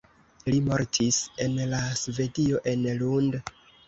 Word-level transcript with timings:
Li 0.51 0.59
mortis 0.69 1.19
la 1.49 1.49
en 1.67 1.75
Svedio 2.05 2.63
en 2.73 2.89
Lund. 3.03 3.39